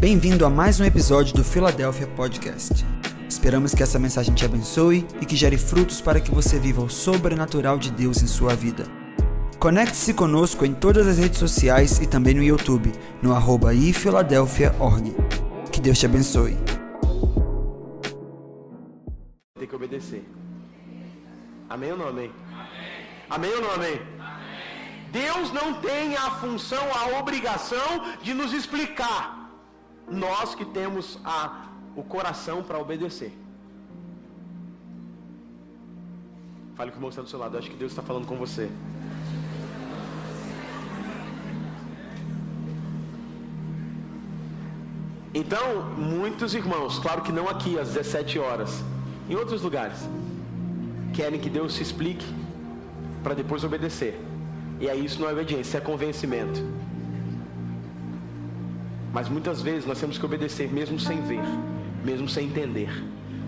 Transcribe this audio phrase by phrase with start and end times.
[0.00, 2.84] Bem-vindo a mais um episódio do Philadelphia Podcast.
[3.28, 6.90] Esperamos que essa mensagem te abençoe e que gere frutos para que você viva o
[6.90, 8.84] sobrenatural de Deus em sua vida.
[9.58, 15.14] Conecte-se conosco em todas as redes sociais e também no YouTube, no arroba ifiladelphia.org.
[15.72, 16.56] Que Deus te abençoe.
[19.58, 20.28] Tem que obedecer.
[21.70, 22.30] Amém ou não amém?
[23.30, 24.00] Amém, ou não amém?
[25.10, 29.43] Deus não tem a função, a obrigação de nos explicar.
[30.08, 33.32] Nós que temos a, o coração para obedecer.
[36.74, 37.54] Fale com o que está do seu lado.
[37.54, 38.70] Eu acho que Deus está falando com você.
[45.32, 48.84] Então, muitos irmãos, claro que não aqui às 17 horas,
[49.28, 49.98] em outros lugares,
[51.12, 52.24] querem que Deus se explique
[53.22, 54.20] para depois obedecer.
[54.78, 56.73] E aí isso não é obediência, é convencimento.
[59.14, 61.44] Mas muitas vezes nós temos que obedecer mesmo sem ver,
[62.04, 62.90] mesmo sem entender,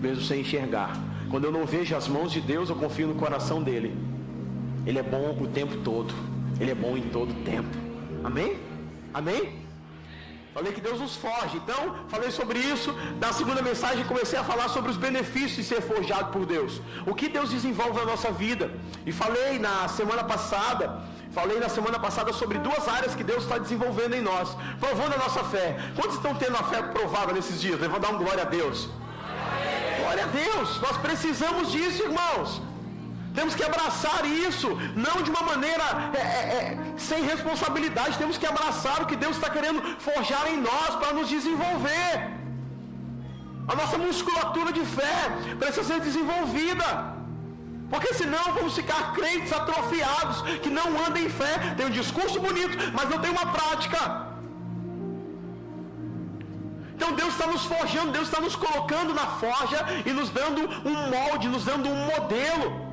[0.01, 0.97] mesmo sem enxergar.
[1.29, 3.93] Quando eu não vejo as mãos de Deus, eu confio no coração dele.
[4.85, 6.13] Ele é bom o tempo todo.
[6.57, 7.67] Ele é bom em todo tempo.
[8.23, 8.57] Amém?
[9.13, 9.67] Amém?
[10.53, 11.57] Falei que Deus nos foge.
[11.57, 12.95] Então, falei sobre isso.
[13.19, 16.81] Da segunda mensagem, comecei a falar sobre os benefícios de ser forjado por Deus.
[17.05, 18.71] O que Deus desenvolve na nossa vida.
[19.05, 21.03] E falei na semana passada,
[21.37, 24.47] falei na semana passada sobre duas áreas que Deus está desenvolvendo em nós,
[24.83, 25.65] provando a nossa fé.
[25.97, 27.79] Quantos estão tendo a fé provada nesses dias?
[27.95, 28.77] Vou dar um glória a Deus.
[29.99, 30.69] Glória a Deus.
[30.85, 32.49] Nós precisamos disso, irmãos.
[33.37, 34.69] Temos que abraçar isso,
[35.05, 35.85] não de uma maneira
[36.21, 36.77] é, é, é,
[37.09, 38.17] sem responsabilidade.
[38.23, 42.11] Temos que abraçar o que Deus está querendo forjar em nós para nos desenvolver.
[43.71, 45.17] A nossa musculatura de fé
[45.59, 47.16] precisa ser desenvolvida.
[47.89, 52.77] Porque senão vamos ficar crentes atrofiados, que não andam em fé, tem um discurso bonito,
[52.93, 54.27] mas não tem uma prática.
[56.95, 60.95] Então Deus está nos forjando, Deus está nos colocando na forja e nos dando um
[61.15, 62.87] molde, nos dando um modelo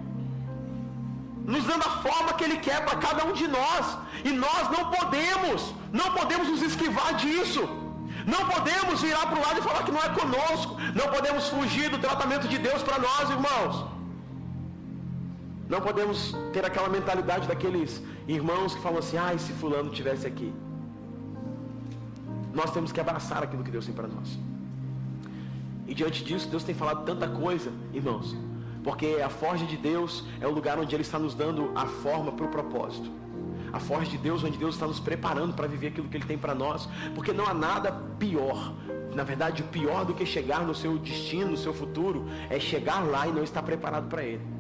[1.44, 3.98] nos dando a forma que Ele quer para cada um de nós.
[4.24, 7.62] E nós não podemos, não podemos nos esquivar disso.
[8.26, 10.76] Não podemos virar para o lado e falar que não é conosco.
[10.94, 13.84] Não podemos fugir do tratamento de Deus para nós, irmãos.
[15.68, 20.52] Não podemos ter aquela mentalidade daqueles irmãos que falam assim: ah, se fulano tivesse aqui.
[22.52, 24.38] Nós temos que abraçar aquilo que Deus tem para nós.
[25.86, 28.36] E diante disso, Deus tem falado tanta coisa, irmãos.
[28.82, 32.32] Porque a forja de Deus é o lugar onde Ele está nos dando a forma
[32.32, 33.10] para o propósito.
[33.72, 36.38] A forja de Deus, onde Deus está nos preparando para viver aquilo que Ele tem
[36.38, 36.88] para nós.
[37.14, 38.72] Porque não há nada pior.
[39.14, 43.00] Na verdade, o pior do que chegar no seu destino, no seu futuro, é chegar
[43.00, 44.53] lá e não estar preparado para Ele.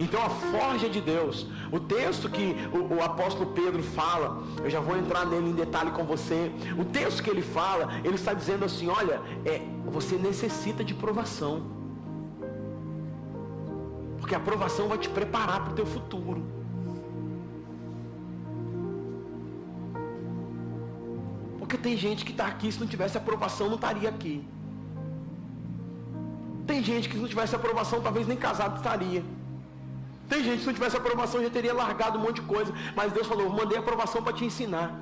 [0.00, 4.78] Então a forja de Deus, o texto que o, o, apóstolo Pedro fala, eu já
[4.78, 6.52] vou entrar nele em detalhe com você.
[6.78, 11.62] O texto que ele fala, ele está dizendo assim: olha, é, você necessita de provação.
[14.18, 16.44] Porque a aprovação vai te preparar para o teu futuro.
[21.58, 24.46] Porque tem gente que está aqui, se não tivesse aprovação, não estaria aqui.
[26.68, 29.24] Tem gente que se não tivesse aprovação, talvez nem casado estaria.
[30.28, 32.72] Tem gente se não tivesse aprovação, já teria largado um monte de coisa.
[32.94, 35.00] Mas Deus falou, mandei aprovação para te ensinar.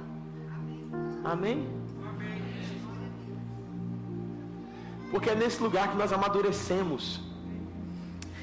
[1.25, 1.69] Amém?
[5.10, 7.20] Porque é nesse lugar que nós amadurecemos.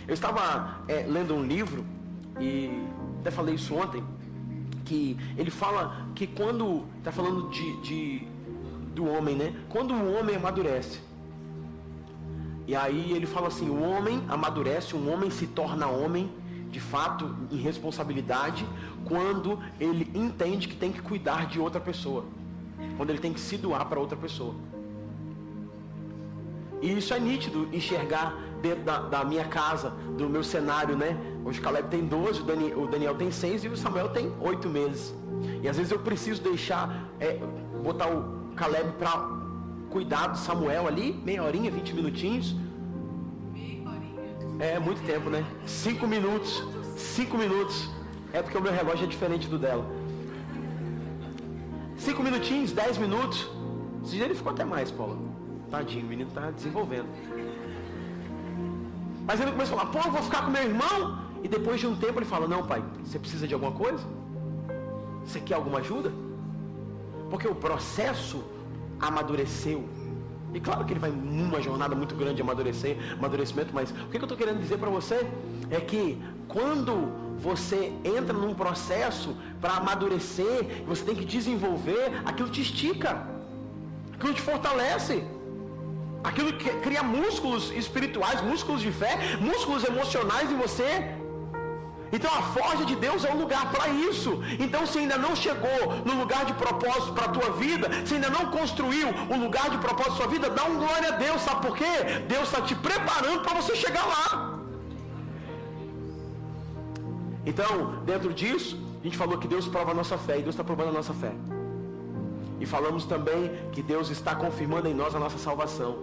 [0.08, 1.86] Eu estava é, lendo um livro,
[2.40, 2.86] e
[3.22, 4.04] até falei isso ontem,
[4.84, 8.28] que ele fala que quando, está falando de, de,
[8.94, 9.54] do homem, né?
[9.70, 11.00] Quando o homem amadurece,
[12.68, 16.30] e aí ele fala assim, o homem amadurece, um homem se torna homem,
[16.74, 18.66] de fato, em responsabilidade,
[19.06, 22.26] quando ele entende que tem que cuidar de outra pessoa.
[22.98, 24.56] Quando ele tem que se doar para outra pessoa.
[26.82, 31.16] E isso é nítido enxergar dentro da, da, minha casa, do meu cenário, né?
[31.46, 34.34] Hoje o Caleb tem 12, o Daniel, o Daniel tem 6 e o Samuel tem
[34.42, 35.14] 8 meses.
[35.62, 37.40] E às vezes eu preciso deixar, é,
[37.84, 39.30] botar o Caleb para
[39.92, 42.56] cuidar do Samuel ali, meia horinha, 20 minutinhos.
[44.60, 45.46] É muito tempo, né?
[45.66, 46.64] 5 minutos.
[46.96, 47.90] 5 minutos.
[48.32, 49.86] É porque o meu relógio é diferente do dela.
[51.98, 53.50] 5 minutinhos, 10 minutos.
[54.04, 55.18] Esse dia ele ficou até mais, Paulo.
[55.70, 57.08] Tadinho, o menino está desenvolvendo.
[59.26, 61.20] Mas ele começa a falar, pô, eu vou ficar com meu irmão.
[61.44, 64.04] E depois de um tempo ele fala, não pai, você precisa de alguma coisa?
[65.26, 66.12] Você quer alguma ajuda?
[67.30, 68.44] Porque o processo
[69.00, 69.84] amadureceu.
[70.54, 74.18] E claro que ele vai numa jornada muito grande de amadurecer, amadurecimento, mas o que
[74.18, 75.28] eu estou querendo dizer para você
[75.72, 82.62] é que quando você entra num processo para amadurecer, você tem que desenvolver, aquilo te
[82.62, 83.12] estica.
[84.14, 85.24] aquilo te fortalece.
[86.24, 90.90] Aquilo que cria músculos espirituais, músculos de fé, músculos emocionais em você.
[92.16, 94.32] Então a forja de Deus é um lugar para isso.
[94.64, 98.30] Então se ainda não chegou no lugar de propósito para a tua vida, se ainda
[98.30, 101.66] não construiu o lugar de propósito para sua vida, dá um glória a Deus, sabe
[101.66, 101.96] por quê?
[102.28, 104.60] Deus está te preparando para você chegar lá.
[107.46, 110.64] Então, dentro disso, a gente falou que Deus prova a nossa fé e Deus está
[110.64, 111.34] provando a nossa fé.
[112.62, 115.98] E falamos também que Deus está confirmando em nós a nossa salvação.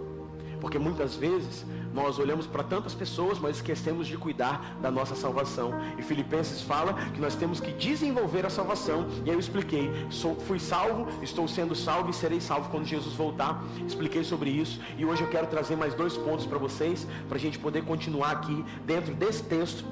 [0.59, 5.73] Porque muitas vezes nós olhamos para tantas pessoas, mas esquecemos de cuidar da nossa salvação.
[5.97, 9.07] E Filipenses fala que nós temos que desenvolver a salvação.
[9.25, 13.15] E aí eu expliquei: sou, fui salvo, estou sendo salvo e serei salvo quando Jesus
[13.15, 13.63] voltar.
[13.87, 14.79] Expliquei sobre isso.
[14.97, 18.31] E hoje eu quero trazer mais dois pontos para vocês, para a gente poder continuar
[18.31, 19.83] aqui dentro desse texto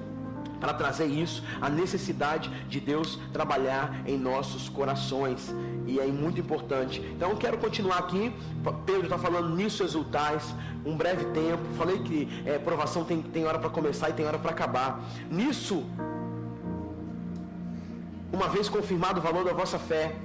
[0.59, 5.53] para trazer isso, a necessidade de Deus trabalhar em nossos corações.
[5.87, 7.01] E é muito importante.
[7.15, 8.33] Então quero continuar aqui.
[8.85, 10.53] Pedro está falando nisso exultais,
[10.85, 11.63] um breve tempo.
[11.77, 15.01] Falei que é, provação tem, tem hora para começar e tem hora para acabar.
[15.29, 15.85] Nisso,
[18.31, 20.15] uma vez confirmado o valor da vossa fé,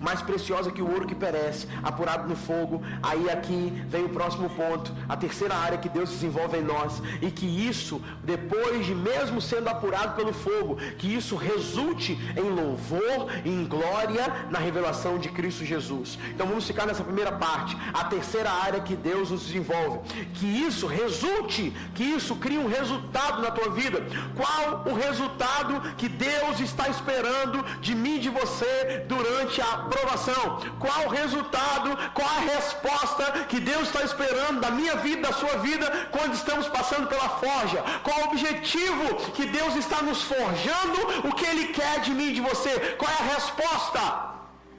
[0.00, 2.82] mais preciosa que o ouro que perece, apurado no fogo.
[3.02, 7.30] Aí aqui vem o próximo ponto, a terceira área que Deus desenvolve em nós, e
[7.30, 13.50] que isso, depois de mesmo sendo apurado pelo fogo, que isso resulte em louvor e
[13.50, 16.18] em glória na revelação de Cristo Jesus.
[16.30, 20.00] Então vamos ficar nessa primeira parte, a terceira área que Deus nos desenvolve,
[20.34, 24.02] que isso resulte, que isso crie um resultado na tua vida.
[24.36, 30.60] Qual o resultado que Deus está esperando de mim e de você durante a aprovação?
[30.78, 35.56] Qual o resultado, qual a resposta que Deus está esperando da minha vida, da sua
[35.58, 37.82] vida, quando estamos passando pela forja?
[38.02, 42.34] Qual o objetivo que Deus está nos forjando, o que Ele quer de mim e
[42.34, 42.72] de você?
[42.96, 44.00] Qual é a resposta?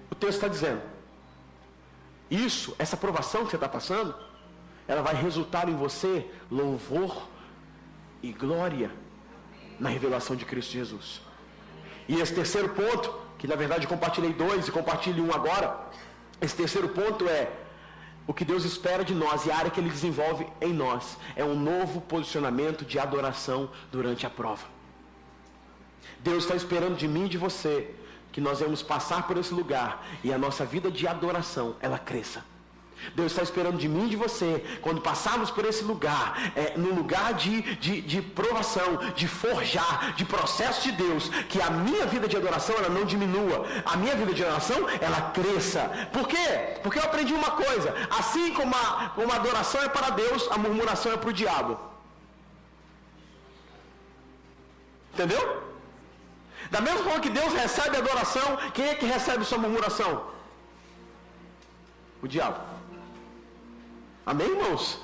[0.09, 0.81] O texto está dizendo.
[2.29, 4.15] Isso, essa aprovação que você está passando,
[4.87, 7.27] ela vai resultar em você louvor
[8.23, 8.89] e glória
[9.79, 11.21] na revelação de Cristo Jesus.
[12.07, 15.75] E esse terceiro ponto que na verdade compartilhei dois e compartilho um agora.
[16.39, 17.49] Esse terceiro ponto é
[18.27, 21.43] o que Deus espera de nós e a área que Ele desenvolve em nós é
[21.43, 24.67] um novo posicionamento de adoração durante a prova.
[26.19, 27.89] Deus está esperando de mim e de você
[28.31, 32.45] que nós vamos passar por esse lugar e a nossa vida de adoração ela cresça.
[33.15, 36.93] Deus está esperando de mim e de você, quando passarmos por esse lugar, é, no
[36.93, 42.27] lugar de, de, de, provação, de forjar, de processo de Deus, que a minha vida
[42.27, 46.09] de adoração ela não diminua, a minha vida de adoração ela cresça.
[46.11, 46.79] Por quê?
[46.83, 50.57] Porque eu aprendi uma coisa: assim como a, como a adoração é para Deus, a
[50.57, 51.79] murmuração é para o diabo.
[55.13, 55.61] Entendeu?
[56.69, 60.11] Da mesma forma que Deus recebe a adoração, quem é que recebe sua murmuração?
[62.21, 62.59] O diabo.
[64.25, 64.99] Amém, irmãos?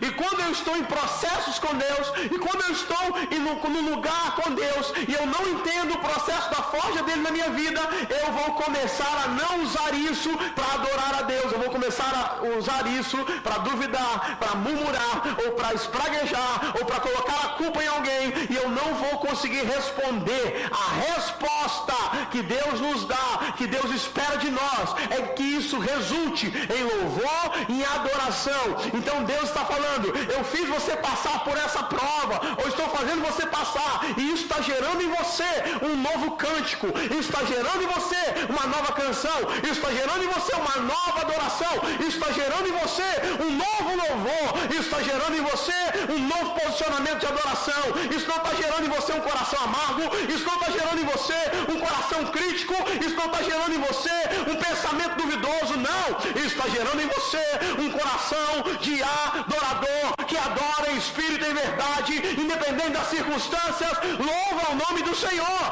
[0.00, 3.06] E quando eu estou em processos com Deus, e quando eu estou
[3.40, 7.30] no, no lugar com Deus, e eu não entendo o processo da forja dele na
[7.30, 7.80] minha vida,
[8.20, 12.44] eu vou começar a não usar isso para adorar a Deus, eu vou começar a
[12.58, 17.88] usar isso para duvidar, para murmurar, ou para espraguejar, ou para colocar a culpa em
[17.88, 20.68] alguém, e eu não vou conseguir responder.
[20.70, 21.94] A resposta
[22.30, 27.52] que Deus nos dá, que Deus espera de nós, é que isso resulte em louvor
[27.68, 28.76] e em adoração.
[28.92, 33.22] Então Deus está falando falando, eu fiz você passar por essa prova, ou estou fazendo
[33.22, 35.50] você passar, e isso está gerando em você
[35.82, 36.86] um novo cântico,
[37.18, 41.20] isso está gerando em você uma nova canção, isso está gerando em você uma nova
[41.20, 43.10] adoração, isso está gerando em você
[43.46, 45.78] um novo louvor, isso está gerando em você
[46.16, 47.82] um novo posicionamento de adoração,
[48.16, 50.02] isso não está gerando em você um coração amargo,
[50.32, 51.40] isso não está gerando em você
[51.72, 54.16] um coração crítico, isso não está gerando em você
[54.50, 56.06] um pensamento duvidoso, não,
[56.42, 57.44] isso está gerando em você
[57.78, 63.92] um coração de adoração adorador que adora em espírito e em verdade, independente das circunstâncias,
[64.30, 65.64] louva o nome do Senhor.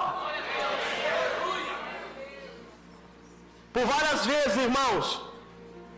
[3.73, 5.21] Por várias vezes, irmãos,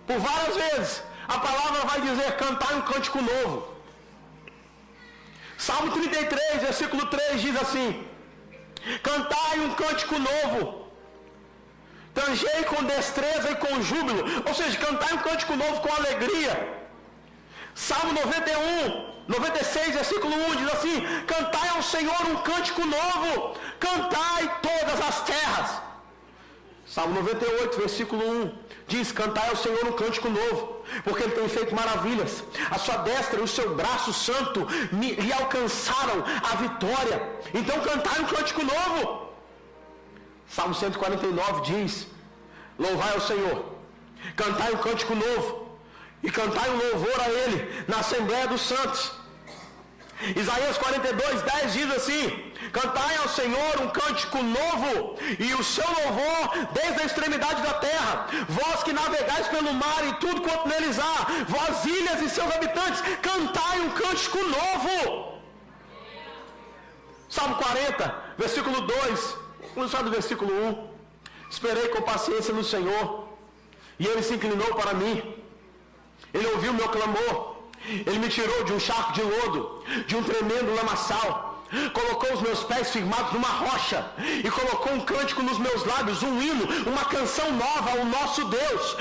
[0.07, 3.77] por várias vezes, a palavra vai dizer cantar um cântico novo.
[5.59, 8.07] Salmo 33, versículo 3 diz assim:
[9.03, 10.91] Cantai um cântico novo,
[12.15, 16.86] tangei com destreza e com júbilo, ou seja, cantai um cântico novo com alegria.
[17.77, 24.99] Salmo 91, 96, versículo 1 diz assim: Cantai ao Senhor um cântico novo, cantai todas
[25.07, 25.83] as terras.
[26.87, 31.75] Salmo 98, versículo 1 diz: Cantai ao Senhor um cântico novo, porque Ele tem feito
[31.75, 32.43] maravilhas.
[32.71, 37.31] A sua destra e o seu braço santo me, lhe alcançaram a vitória.
[37.53, 39.29] Então cantai um cântico novo.
[40.49, 42.07] Salmo 149 diz:
[42.79, 43.77] Louvai ao Senhor
[44.35, 45.66] Cantai um cântico novo.
[46.23, 49.13] E cantai um louvor a Ele na Assembleia dos Santos.
[50.35, 56.69] Isaías 42, 10 diz assim: Cantai ao Senhor um cântico novo, e o seu louvor
[56.73, 58.27] desde a extremidade da terra.
[58.49, 63.03] Vós que navegais pelo mar e tudo quanto neles há, vós ilhas e seus habitantes,
[63.21, 65.37] cantai um cântico novo.
[67.29, 69.37] Salmo 40, versículo 2,
[69.75, 70.97] vamos falar do versículo 1.
[71.51, 73.29] Esperei com paciência no Senhor,
[73.99, 75.46] e ele se inclinou para mim.
[76.37, 77.57] Ele ouviu meu clamor.
[77.89, 81.56] Ele me tirou de um charco de lodo, de um tremendo lamaçal.
[81.93, 84.05] Colocou os meus pés firmados numa rocha
[84.45, 88.97] e colocou um cântico nos meus lábios, um hino, uma canção nova ao nosso Deus.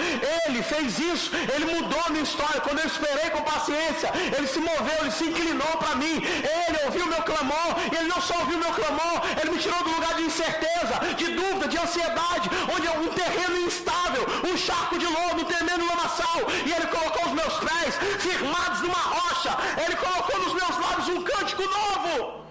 [0.48, 2.62] Ele fez isso, ele mudou a minha história.
[2.62, 6.16] Quando eu esperei com paciência, ele se moveu, ele se inclinou para mim.
[6.24, 9.92] Ele ouviu meu clamor, e ele não só ouviu meu clamor, ele me tirou do
[9.92, 15.06] lugar de incerteza, de dúvida, de ansiedade, onde é um terreno instável, um charco de
[15.06, 19.58] lodo, um tremendo lamaçal, e ele colocou os meus pés firmados numa rocha.
[19.86, 22.46] Ele colocou nos meus lábios um cântico novo.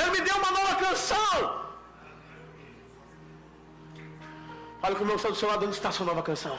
[0.00, 1.60] Ele me deu uma nova canção.
[4.82, 6.58] Olha como eu estou do seu lado, onde está a sua nova canção?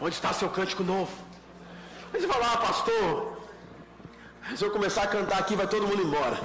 [0.00, 1.12] Onde está seu cântico novo?
[2.12, 3.40] Aí você fala, ah, pastor,
[4.54, 6.38] se eu começar a cantar aqui, vai todo mundo embora.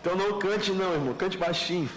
[0.00, 1.90] Então não cante não, irmão, cante baixinho.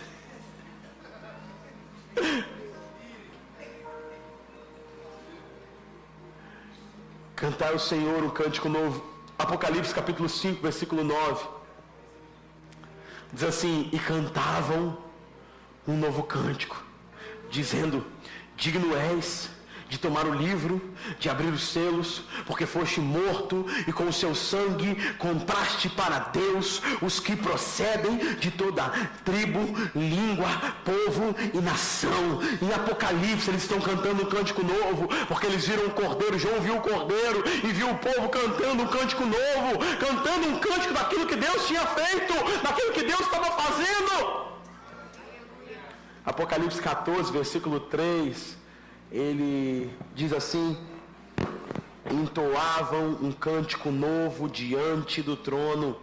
[7.35, 9.10] Cantar ao Senhor um cântico novo.
[9.41, 11.47] Apocalipse capítulo 5, versículo 9.
[13.33, 14.95] Diz assim: E cantavam
[15.87, 16.83] um novo cântico,
[17.49, 18.05] dizendo:
[18.55, 19.49] Digno és
[19.91, 20.81] de tomar o livro,
[21.19, 26.81] de abrir os selos, porque foste morto e com o seu sangue compraste para Deus
[27.01, 28.89] os que procedem de toda
[29.25, 29.59] tribo,
[29.93, 30.47] língua,
[30.85, 32.39] povo e nação.
[32.61, 36.77] Em Apocalipse eles estão cantando um cântico novo, porque eles viram o cordeiro, João viu
[36.77, 41.35] o cordeiro e viu o povo cantando um cântico novo, cantando um cântico daquilo que
[41.35, 42.33] Deus tinha feito,
[42.63, 44.51] daquilo que Deus estava fazendo.
[46.25, 48.60] Apocalipse 14, versículo 3
[49.11, 50.77] ele diz assim:
[52.09, 55.99] entoavam um cântico novo diante do trono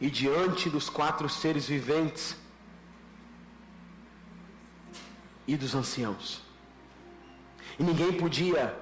[0.00, 2.36] e diante dos quatro seres viventes
[5.46, 6.42] e dos anciãos.
[7.78, 8.74] E ninguém podia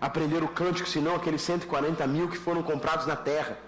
[0.00, 3.58] aprender o cântico senão aqueles 140 mil que foram comprados na terra.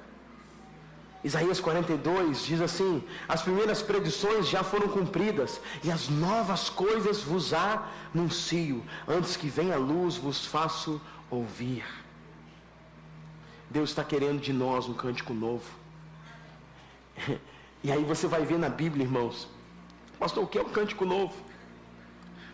[1.23, 7.53] Isaías 42 diz assim: As primeiras predições já foram cumpridas, e as novas coisas vos
[7.53, 8.83] anuncio.
[9.07, 11.01] Antes que venha a luz, vos faço
[11.31, 11.85] ouvir.
[13.69, 15.65] Deus está querendo de nós um cântico novo.
[17.83, 19.49] E aí você vai ver na Bíblia, irmãos,
[20.19, 21.33] pastor, o que é um cântico novo?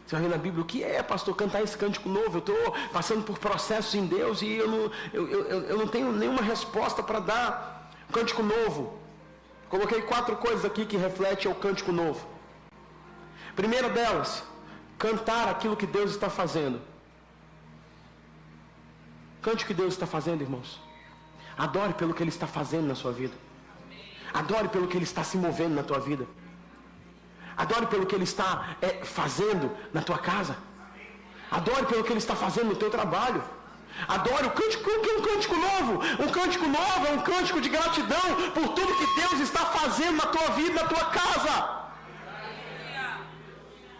[0.06, 2.36] Você vai ver na Bíblia o que é, pastor, cantar esse cântico novo.
[2.36, 6.12] Eu estou passando por processos em Deus e eu não, eu, eu, eu não tenho
[6.12, 7.75] nenhuma resposta para dar.
[8.12, 8.98] Cântico novo.
[9.68, 12.26] Coloquei quatro coisas aqui que refletem o cântico novo.
[13.54, 14.44] Primeira delas,
[14.98, 16.80] cantar aquilo que Deus está fazendo.
[19.42, 20.80] Cante o que Deus está fazendo, irmãos.
[21.56, 23.34] Adore pelo que Ele está fazendo na sua vida.
[24.34, 26.26] Adore pelo que Ele está se movendo na tua vida.
[27.56, 30.56] Adore pelo que Ele está é, fazendo na tua casa.
[31.50, 33.42] Adore pelo que Ele está fazendo no teu trabalho.
[34.08, 35.92] Adore o cântico, que é um cântico novo.
[36.22, 40.26] Um cântico novo é um cântico de gratidão por tudo que Deus está fazendo na
[40.26, 41.76] tua vida, na tua casa.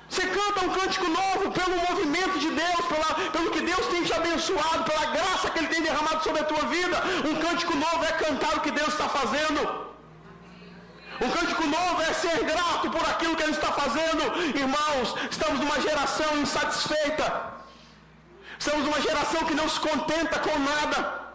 [0.09, 4.13] Você canta um cântico novo pelo movimento de Deus, pela, pelo que Deus tem te
[4.13, 6.97] abençoado, pela graça que Ele tem derramado sobre a tua vida.
[7.29, 9.87] Um cântico novo é cantar o que Deus está fazendo.
[11.21, 14.23] Um cântico novo é ser grato por aquilo que Ele está fazendo.
[14.55, 17.57] Irmãos, estamos numa geração insatisfeita.
[18.59, 21.27] Somos uma geração que não se contenta com nada.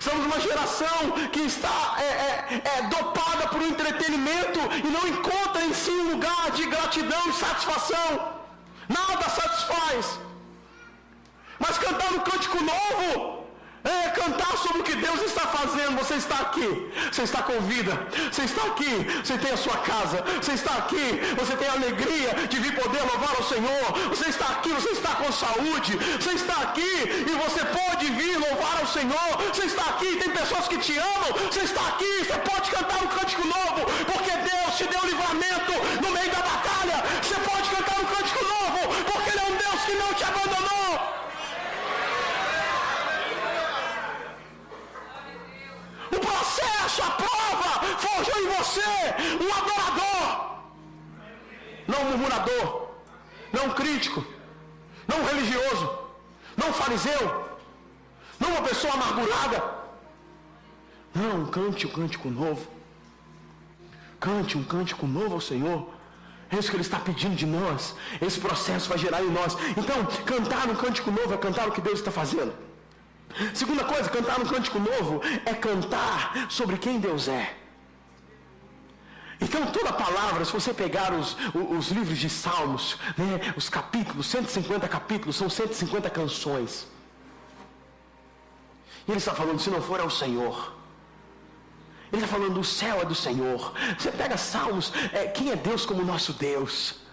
[0.00, 5.74] Somos uma geração que está é, é, é, dopada por entretenimento e não encontra em
[5.74, 8.40] si um lugar de gratidão e satisfação.
[8.88, 10.18] Nada satisfaz.
[11.58, 13.43] Mas cantar um cântico novo
[13.84, 15.98] é cantar sobre o que Deus está fazendo.
[15.98, 17.92] Você está aqui, você está com vida,
[18.32, 22.30] você está aqui, você tem a sua casa, você está aqui, você tem a alegria
[22.48, 23.84] de vir poder louvar o Senhor.
[24.08, 26.92] Você está aqui, você está com saúde, você está aqui
[27.30, 29.30] e você pode vir louvar ao Senhor.
[29.52, 31.32] Você está aqui, tem pessoas que te amam.
[31.50, 35.72] Você está aqui, você pode cantar um cântico novo, porque Deus te deu livramento
[36.02, 37.04] no meio da batalha.
[37.22, 37.53] Você pode
[48.64, 48.80] você
[49.44, 50.56] um adorador,
[51.86, 52.88] não murmurador,
[53.52, 54.24] não crítico,
[55.06, 55.98] não religioso,
[56.56, 57.48] não fariseu,
[58.40, 59.84] não uma pessoa amargurada.
[61.14, 62.66] Não, cante um cântico novo.
[64.18, 65.88] Cante um cântico novo ao Senhor.
[66.50, 67.94] É isso que Ele está pedindo de nós.
[68.20, 69.56] Esse processo vai gerar em nós.
[69.76, 72.52] Então, cantar um cântico novo é cantar o que Deus está fazendo.
[73.52, 77.63] Segunda coisa, cantar um cântico novo é cantar sobre quem Deus é.
[79.40, 84.88] Então, toda palavra, se você pegar os, os, livros de Salmos, né, os capítulos, 150
[84.88, 86.86] capítulos, são 150 canções.
[89.06, 90.74] E ele está falando, se não for é o Senhor.
[92.12, 93.72] Ele está falando, o céu é do Senhor.
[93.98, 97.04] Você pega Salmos, é, quem é Deus como nosso Deus?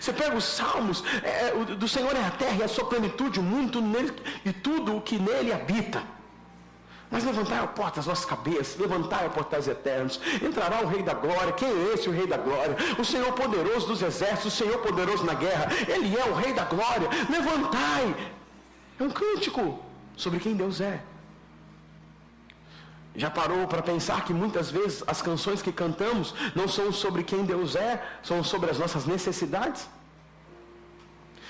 [0.00, 3.42] Você pega os salmos, é, do Senhor é a terra e a sua plenitude, o
[3.42, 4.12] mundo nele,
[4.44, 6.02] e tudo o que nele habita.
[7.10, 11.14] Mas levantai a porta as nossas cabeças, levantai a portas eternos, entrará o Rei da
[11.14, 11.52] Glória.
[11.52, 12.76] Quem é esse o Rei da Glória?
[12.98, 16.64] O Senhor poderoso dos exércitos, o Senhor poderoso na guerra, Ele é o Rei da
[16.64, 17.08] Glória.
[17.30, 18.32] Levantai!
[18.98, 19.78] É um cântico
[20.16, 21.00] sobre quem Deus é.
[23.14, 27.44] Já parou para pensar que muitas vezes as canções que cantamos não são sobre quem
[27.44, 29.88] Deus é, são sobre as nossas necessidades?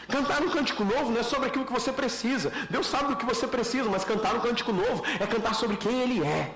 [0.08, 2.52] Cantar um cântico novo não é sobre aquilo que você precisa.
[2.70, 6.00] Deus sabe do que você precisa, mas cantar um cântico novo é cantar sobre quem
[6.00, 6.52] Ele é.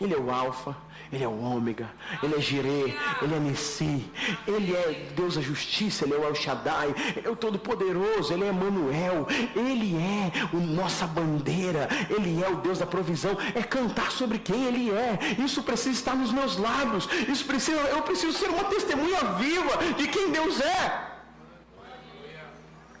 [0.00, 0.76] Ele é o Alfa,
[1.12, 1.88] Ele é o Ômega,
[2.20, 4.04] Ele é Jirê, Ele é Nessi,
[4.46, 8.42] Ele é Deus da justiça, Ele é o El Shaddai, Ele é o Todo-Poderoso, Ele
[8.42, 13.38] é Emanuel, Ele é a nossa bandeira, Ele é o Deus da provisão.
[13.54, 15.18] É cantar sobre quem Ele é.
[15.38, 17.08] Isso precisa estar nos meus lábios.
[17.28, 21.13] Isso precisa, eu preciso ser uma testemunha viva de quem Deus é.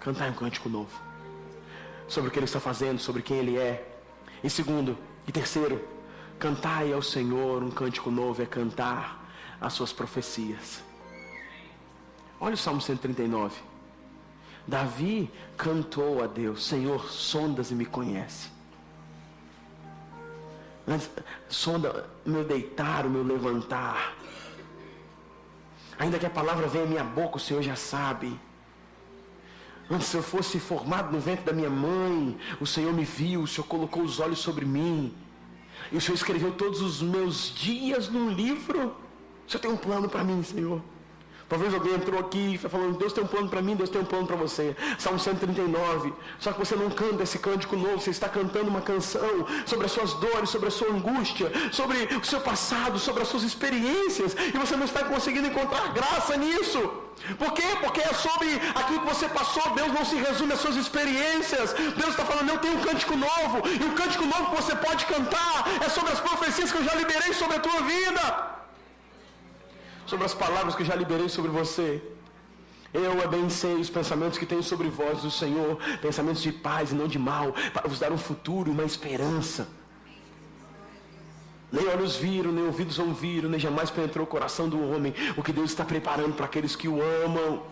[0.04, 1.00] Cantar um cântico novo.
[2.06, 3.96] Sobre o que Ele está fazendo, sobre quem Ele é.
[4.44, 4.96] E segundo,
[5.26, 5.82] e terceiro,
[6.38, 9.24] Cantai ao Senhor um cântico novo é cantar
[9.60, 10.82] as suas profecias.
[12.40, 13.56] Olha o Salmo 139.
[14.66, 18.52] Davi cantou a Deus: Senhor, sondas e me conhece.
[21.48, 24.14] Sonda meu deitar, o meu levantar.
[25.98, 28.38] Ainda que a palavra venha à minha boca, o Senhor já sabe.
[29.90, 33.66] Antes eu fosse formado no ventre da minha mãe, o Senhor me viu, o Senhor
[33.66, 35.14] colocou os olhos sobre mim.
[35.92, 38.96] E o Senhor escreveu todos os meus dias num livro.
[39.46, 40.82] O Senhor tem um plano para mim, Senhor.
[41.54, 44.00] Talvez alguém entrou aqui e está falando, Deus tem um plano para mim, Deus tem
[44.00, 44.74] um plano para você.
[44.98, 46.12] Salmo 139.
[46.40, 49.92] Só que você não canta esse cântico novo, você está cantando uma canção sobre as
[49.92, 54.34] suas dores, sobre a sua angústia, sobre o seu passado, sobre as suas experiências.
[54.52, 56.80] E você não está conseguindo encontrar graça nisso.
[57.38, 57.68] Por quê?
[57.80, 59.62] Porque é sobre aquilo que você passou.
[59.76, 61.72] Deus não se resume às suas experiências.
[61.72, 63.62] Deus está falando, eu tenho um cântico novo.
[63.68, 66.96] E o cântico novo que você pode cantar é sobre as profecias que eu já
[66.96, 68.54] liberei sobre a tua vida.
[70.06, 72.02] Sobre as palavras que já liberei sobre você.
[72.92, 76.92] Eu é bem sei os pensamentos que tenho sobre vós do Senhor, pensamentos de paz
[76.92, 79.66] e não de mal, para vos dar um futuro uma esperança.
[81.72, 85.52] Nem olhos viram, nem ouvidos ouviram, nem jamais penetrou o coração do homem o que
[85.52, 87.64] Deus está preparando para aqueles que o amam.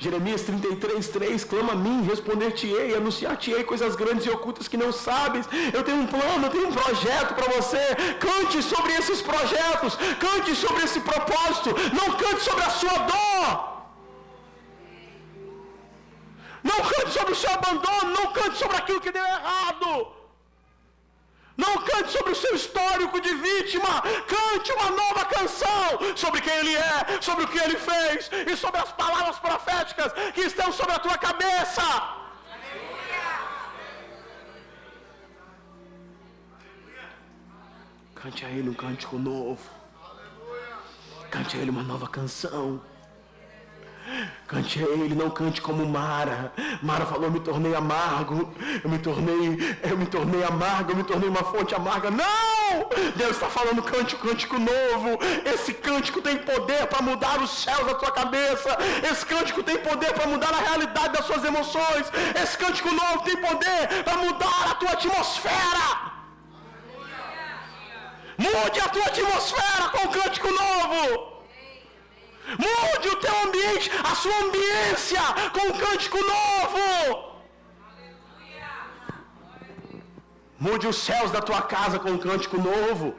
[0.00, 5.46] Jeremias 33, 3, clama a mim, responder-te-ei, anunciar-te-ei coisas grandes e ocultas que não sabes.
[5.74, 7.84] Eu tenho um plano, eu tenho um projeto para você.
[8.18, 13.70] Cante sobre esses projetos, cante sobre esse propósito, não cante sobre a sua dor.
[16.62, 20.19] Não cante sobre o seu abandono, não cante sobre aquilo que deu errado.
[21.62, 23.92] Não cante sobre o seu histórico de vítima.
[24.34, 28.80] Cante uma nova canção sobre quem ele é, sobre o que ele fez e sobre
[28.80, 31.82] as palavras proféticas que estão sobre a tua cabeça.
[38.14, 39.62] Cante a ele um cântico novo.
[41.30, 42.80] Cante a ele uma nova canção.
[44.46, 46.52] Cante a ele, não cante como Mara.
[46.82, 51.04] Mara falou: eu me tornei amargo, eu me tornei, eu me tornei amargo, eu me
[51.04, 52.10] tornei uma fonte amarga.
[52.10, 52.88] Não!
[53.16, 55.18] Deus está falando cântico, cântico novo.
[55.44, 58.76] Esse cântico tem poder para mudar os céus da tua cabeça.
[59.10, 62.10] Esse cântico tem poder para mudar a realidade das suas emoções.
[62.42, 66.10] Esse cântico novo tem poder para mudar a tua atmosfera.
[68.38, 70.29] Mude a tua atmosfera com o cântico.
[72.58, 75.20] Mude o teu ambiente, a sua ambiência
[75.52, 77.30] com um cântico novo.
[80.58, 83.14] Mude os céus da tua casa com um cântico novo.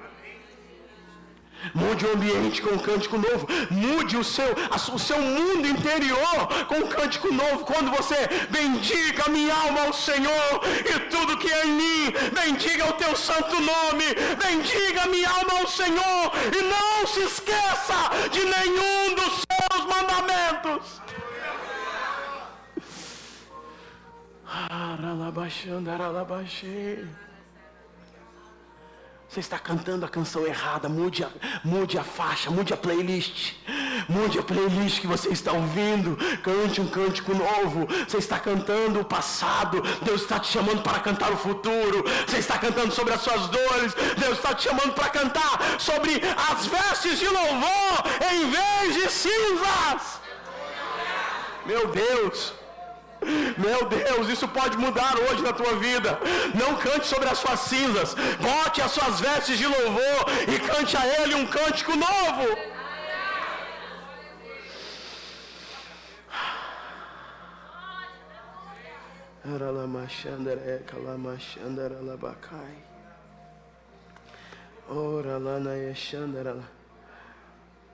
[1.73, 3.47] Mude o ambiente com um cântico novo.
[3.69, 4.55] Mude o seu,
[4.93, 7.65] o seu mundo interior com um cântico novo.
[7.65, 12.93] Quando você bendiga minha alma ao Senhor e tudo que é em mim, bendiga o
[12.93, 14.05] teu santo nome,
[14.43, 21.01] bendiga minha alma ao Senhor e não se esqueça de nenhum dos seus mandamentos.
[24.45, 27.07] Aralabaxando, aralabaxei.
[29.31, 30.89] Você está cantando a canção errada.
[30.89, 31.29] Mude a,
[31.63, 33.53] mude a faixa, mude a playlist.
[34.09, 36.17] Mude a playlist que você está ouvindo.
[36.43, 37.87] Cante um cântico novo.
[38.05, 39.81] Você está cantando o passado.
[40.01, 42.03] Deus está te chamando para cantar o futuro.
[42.27, 43.93] Você está cantando sobre as suas dores.
[44.19, 50.19] Deus está te chamando para cantar sobre as vestes de louvor em vez de cinzas.
[51.65, 52.60] Meu Deus.
[53.57, 56.19] Meu Deus, isso pode mudar hoje na tua vida.
[56.55, 58.15] Não cante sobre as suas cinzas.
[58.39, 62.57] Bote as suas vestes de louvor e cante a Ele um cântico novo.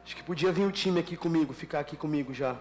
[0.04, 2.56] Acho que podia vir o time aqui comigo, ficar aqui comigo já.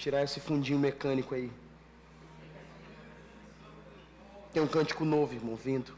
[0.00, 1.52] Tirar esse fundinho mecânico aí.
[4.50, 5.92] Tem um cântico novo, irmão, vindo.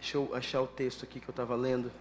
[0.00, 1.92] Deixa eu achar o texto aqui que eu estava lendo.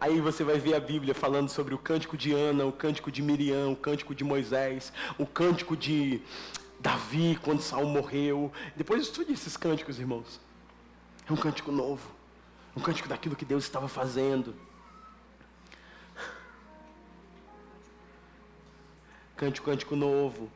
[0.00, 3.20] Aí você vai ver a Bíblia falando sobre o cântico de Ana, o cântico de
[3.20, 6.22] Miriam, o cântico de Moisés, o cântico de
[6.80, 8.52] Davi, quando Saul morreu.
[8.76, 10.40] Depois estude esses cânticos, irmãos.
[11.28, 12.10] É um cântico novo.
[12.76, 14.54] Um cântico daquilo que Deus estava fazendo.
[19.36, 20.50] Cântico, cântico novo.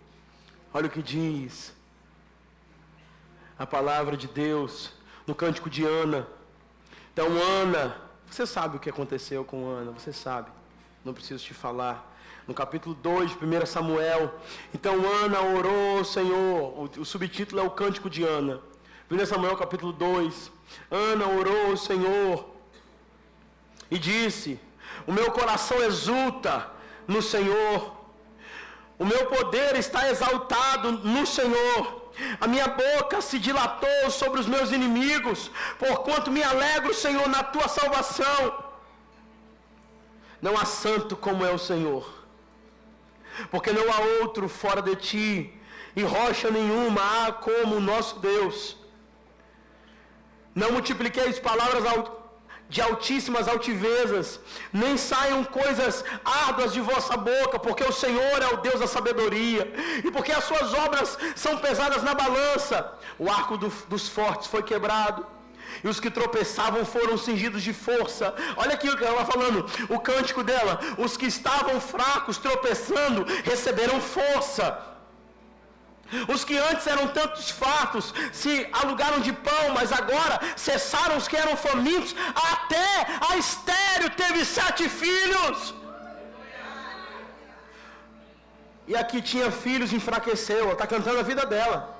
[0.72, 1.72] Olha o que diz
[3.58, 4.92] a palavra de Deus
[5.26, 6.26] no cântico de Ana.
[7.12, 7.26] Então,
[7.60, 8.00] Ana,
[8.30, 10.50] você sabe o que aconteceu com Ana, você sabe.
[11.04, 12.16] Não preciso te falar
[12.48, 14.34] no capítulo 2 de 1 Samuel.
[14.72, 18.60] Então Ana orou, Senhor, o, o subtítulo é o Cântico de Ana.
[19.10, 20.50] 1 Samuel capítulo 2.
[20.90, 22.48] Ana orou, Senhor,
[23.90, 24.58] e disse:
[25.06, 26.70] O meu coração exulta
[27.06, 27.94] no Senhor,
[28.98, 32.08] o meu poder está exaltado no Senhor.
[32.40, 37.68] A minha boca se dilatou sobre os meus inimigos, porquanto me alegro, Senhor, na tua
[37.68, 38.64] salvação.
[40.42, 42.17] Não há santo como é o Senhor
[43.50, 45.52] porque não há outro fora de ti,
[45.96, 48.76] e rocha nenhuma há como o nosso Deus.
[50.54, 51.84] Não multipliqueis palavras
[52.68, 54.38] de altíssimas altivezas,
[54.72, 59.72] nem saiam coisas árduas de vossa boca, porque o Senhor é o Deus da sabedoria,
[60.04, 62.92] e porque as suas obras são pesadas na balança.
[63.18, 65.37] O arco do, dos fortes foi quebrado
[65.82, 68.34] e os que tropeçavam foram cingidos de força.
[68.56, 74.00] Olha aqui o que ela falando, o cântico dela: os que estavam fracos, tropeçando, receberam
[74.00, 74.88] força.
[76.26, 81.36] Os que antes eram tantos fatos se alugaram de pão, mas agora cessaram os que
[81.36, 82.14] eram famintos.
[82.52, 85.74] Até a estéreo teve sete filhos.
[88.86, 90.72] E aqui tinha filhos, enfraqueceu.
[90.72, 91.97] Está cantando a vida dela.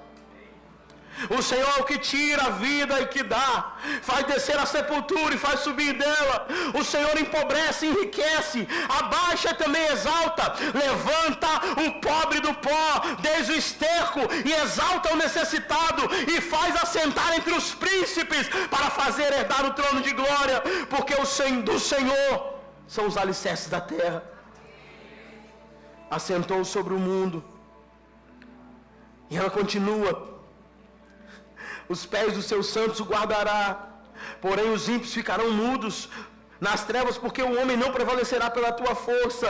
[1.31, 5.35] O Senhor é o que tira a vida e que dá, faz descer a sepultura
[5.35, 6.47] e faz subir dela.
[6.79, 11.49] O Senhor empobrece enriquece, abaixa e também exalta, levanta
[11.87, 17.55] o pobre do pó, desde o esterco e exalta o necessitado e faz assentar entre
[17.55, 21.27] os príncipes para fazer herdar o trono de glória, porque o
[21.63, 22.55] do Senhor
[22.87, 24.23] são os alicerces da terra.
[26.11, 27.45] Assentou sobre o mundo.
[29.31, 30.38] E ela continua
[31.89, 33.89] os pés dos seus santos o guardará.
[34.41, 36.09] Porém, os ímpios ficarão mudos
[36.61, 39.49] nas trevas, porque o homem não prevalecerá pela tua força.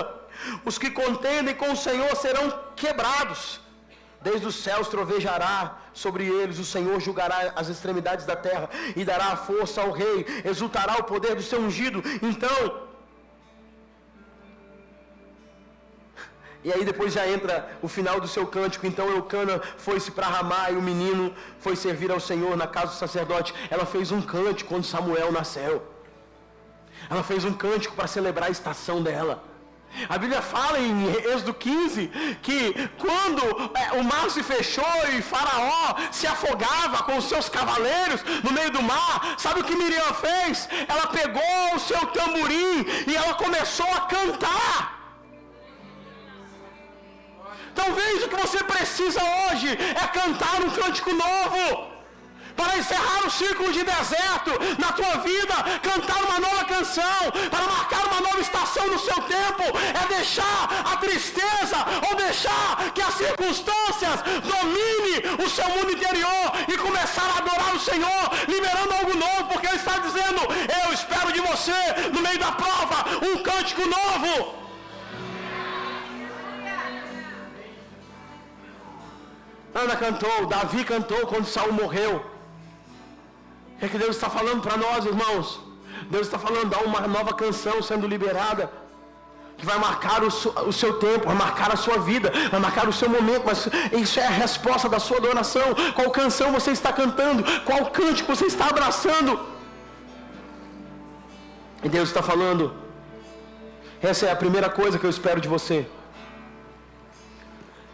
[0.64, 2.46] Os que contendem com o Senhor serão
[2.76, 3.60] quebrados.
[4.20, 9.36] Desde os céus trovejará sobre eles, o Senhor julgará as extremidades da terra e dará
[9.36, 12.02] força ao rei, exultará o poder do seu ungido.
[12.20, 12.87] Então,
[16.64, 18.86] E aí depois já entra o final do seu cântico.
[18.86, 22.98] Então Eucana foi-se para Ramá e o menino foi servir ao Senhor na casa do
[22.98, 23.54] sacerdote.
[23.70, 25.82] Ela fez um cântico quando Samuel nasceu.
[27.08, 29.44] Ela fez um cântico para celebrar a estação dela.
[30.08, 32.08] A Bíblia fala em Êxodo 15
[32.42, 33.42] que quando
[33.74, 34.84] é, o mar se fechou
[35.16, 39.74] e Faraó se afogava com os seus cavaleiros no meio do mar, sabe o que
[39.74, 40.68] Miriam fez?
[40.86, 44.97] Ela pegou o seu tamborim e ela começou a cantar.
[47.82, 49.68] Talvez o que você precisa hoje
[50.04, 51.62] é cantar um cântico novo
[52.56, 57.20] para encerrar o ciclo de deserto na tua vida, cantar uma nova canção,
[57.52, 59.62] para marcar uma nova estação no seu tempo,
[60.02, 60.62] é deixar
[60.92, 64.16] a tristeza ou deixar que as circunstâncias
[64.52, 69.68] domine o seu mundo interior e começar a adorar o Senhor, liberando algo novo, porque
[69.68, 70.40] Ele está dizendo:
[70.82, 71.80] Eu espero de você,
[72.12, 74.67] no meio da prova, um cântico novo.
[79.74, 82.24] Ana cantou, Davi cantou quando Saul morreu.
[83.80, 85.60] É que Deus está falando para nós, irmãos.
[86.10, 88.70] Deus está falando, há uma nova canção sendo liberada.
[89.56, 90.28] Que vai marcar o,
[90.68, 94.20] o, seu tempo, vai marcar a sua vida, vai marcar o seu momento, mas isso
[94.20, 95.74] é a resposta da sua adoração.
[95.94, 97.42] Qual canção você está cantando?
[97.62, 99.40] Qual cântico você está abraçando?
[101.82, 102.72] E Deus está falando,
[104.00, 105.86] essa é a primeira coisa que eu espero de você.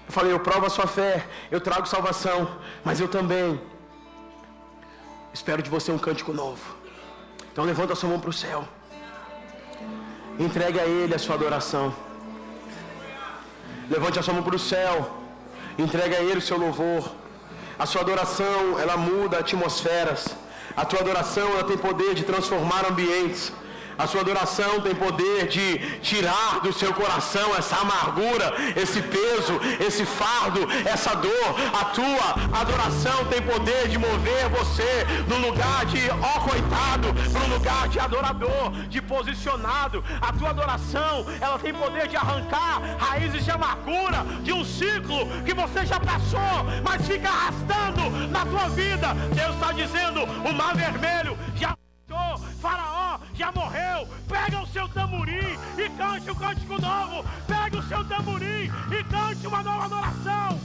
[0.06, 2.48] Eu falei, eu provo a sua fé, eu trago salvação,
[2.84, 3.60] mas eu também
[5.38, 6.64] Espero de você um cântico novo.
[7.50, 8.60] Então levanta a sua mão para o céu.
[10.38, 11.92] Entregue a Ele a sua adoração.
[13.90, 14.94] Levante a sua mão para o céu.
[15.76, 17.02] Entregue a Ele o seu louvor.
[17.76, 20.22] A sua adoração, ela muda atmosferas.
[20.76, 23.52] A tua adoração, ela tem poder de transformar ambientes.
[23.98, 30.04] A sua adoração tem poder de tirar do seu coração essa amargura, esse peso, esse
[30.04, 31.54] fardo, essa dor.
[31.72, 37.48] A tua adoração tem poder de mover você do lugar de ó coitado para o
[37.48, 40.04] lugar de adorador, de posicionado.
[40.20, 45.54] A tua adoração, ela tem poder de arrancar raízes de amargura de um ciclo que
[45.54, 49.14] você já passou, mas fica arrastando na tua vida.
[49.34, 51.74] Deus está dizendo: o mar vermelho já
[52.60, 52.93] Faraó
[53.94, 54.08] morreu.
[54.28, 57.24] Pega o seu tamborim e cante um cântico novo.
[57.46, 58.64] Pega o seu tamborim
[58.96, 60.60] e cante uma nova adoração.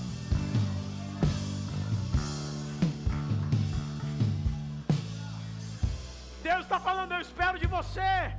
[6.41, 8.33] Deus está falando, eu espero de você,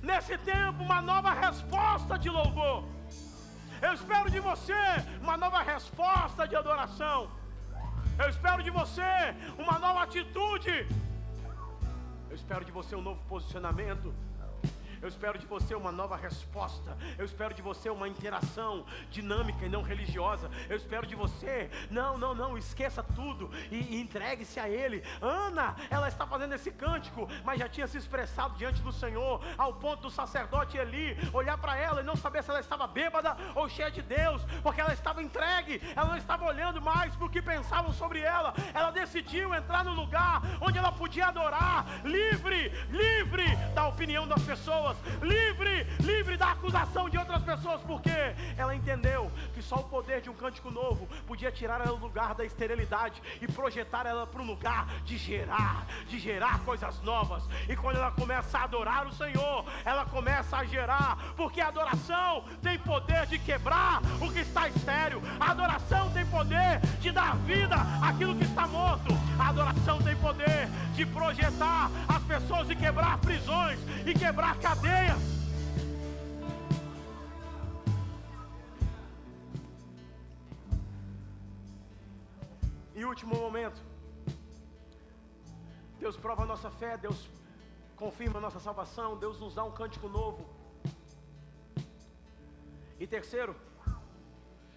[0.00, 2.84] nesse tempo, uma nova resposta de louvor.
[3.82, 4.82] Eu espero de você
[5.20, 7.30] uma nova resposta de adoração.
[8.18, 10.86] Eu espero de você uma nova atitude
[12.50, 14.12] espero de você um novo posicionamento.
[15.02, 16.96] Eu espero de você uma nova resposta.
[17.16, 20.50] Eu espero de você uma interação dinâmica e não religiosa.
[20.68, 25.02] Eu espero de você, não, não, não, esqueça tudo e, e entregue-se a Ele.
[25.20, 29.74] Ana, ela está fazendo esse cântico, mas já tinha se expressado diante do Senhor, ao
[29.74, 33.68] ponto do sacerdote Eli olhar para ela e não saber se ela estava bêbada ou
[33.68, 37.40] cheia de Deus, porque ela estava entregue, ela não estava olhando mais para o que
[37.40, 38.52] pensavam sobre ela.
[38.74, 44.89] Ela decidiu entrar no lugar onde ela podia adorar, livre, livre da opinião das pessoas
[44.90, 48.10] pessoas, livre, livre da acusação de outras pessoas, porque
[48.56, 52.34] ela entendeu que só o poder de um cântico novo podia tirar ela do lugar
[52.34, 57.44] da esterilidade e projetar ela para um lugar de gerar, de gerar coisas novas.
[57.68, 62.44] E quando ela começa a adorar o Senhor, ela começa a gerar, porque a adoração
[62.62, 67.76] tem poder de quebrar o que está estéreo, a adoração tem poder de dar vida
[68.02, 73.78] àquilo que está morto, a adoração tem poder de projetar as pessoas e quebrar prisões
[74.06, 74.79] e quebrar cadeias
[83.00, 83.82] Em último momento,
[85.98, 87.30] Deus prova a nossa fé, Deus
[87.96, 90.46] confirma a nossa salvação, Deus nos dá um cântico novo.
[92.98, 93.56] E terceiro,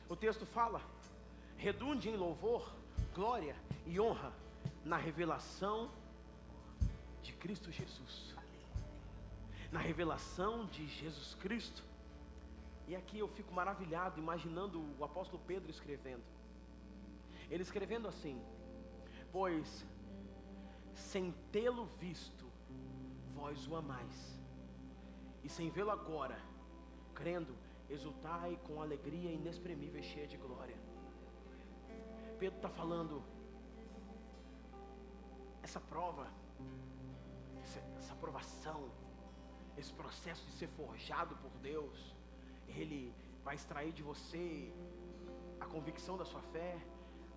[0.08, 0.82] o texto fala:
[1.58, 2.74] redunde em louvor,
[3.14, 4.32] glória e honra
[4.86, 5.90] na revelação
[7.22, 8.33] de Cristo Jesus
[9.74, 11.84] na revelação de Jesus Cristo.
[12.88, 16.24] E aqui eu fico maravilhado, imaginando o apóstolo Pedro escrevendo.
[17.50, 18.40] Ele escrevendo assim:
[19.32, 19.84] Pois,
[20.94, 22.46] sem tê-lo visto,
[23.34, 24.40] vós o amais,
[25.44, 26.38] e sem vê-lo agora,
[27.16, 27.56] crendo,
[27.90, 30.78] exultai com alegria inexprimível e cheia de glória.
[32.38, 33.24] Pedro está falando,
[35.64, 36.28] essa prova,
[37.64, 38.92] essa, essa aprovação,
[39.78, 42.16] esse processo de ser forjado por Deus,
[42.68, 44.72] Ele vai extrair de você
[45.60, 46.78] a convicção da sua fé,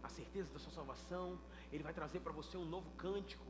[0.03, 1.39] a certeza da sua salvação,
[1.73, 3.47] Ele vai trazer para você um novo cântico,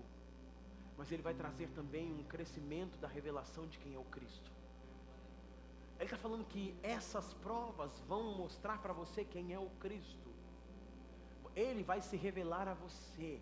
[0.97, 4.51] mas Ele vai trazer também um crescimento da revelação de quem é o Cristo.
[5.97, 10.29] Ele está falando que essas provas vão mostrar para você quem é o Cristo.
[11.55, 13.41] Ele vai se revelar a você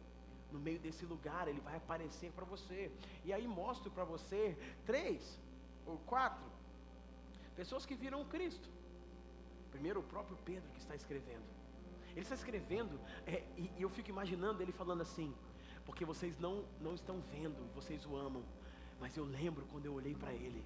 [0.52, 2.90] no meio desse lugar, ele vai aparecer para você.
[3.24, 5.38] E aí mostro para você três
[5.86, 6.44] ou quatro
[7.56, 8.68] pessoas que viram Cristo.
[9.70, 11.44] Primeiro, o próprio Pedro que está escrevendo.
[12.12, 15.34] Ele está escrevendo, é, e, e eu fico imaginando ele falando assim:
[15.84, 18.44] porque vocês não, não estão vendo, vocês o amam,
[19.00, 20.64] mas eu lembro quando eu olhei para ele.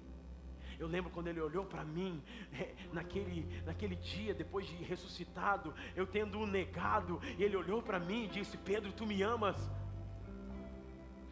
[0.79, 6.07] Eu lembro quando ele olhou para mim, é, naquele, naquele dia, depois de ressuscitado, eu
[6.07, 9.69] tendo o negado, e ele olhou para mim e disse: Pedro, tu me amas.